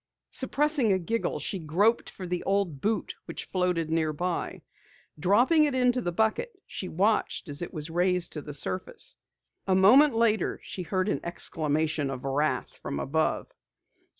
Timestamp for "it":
5.65-5.75, 7.61-7.71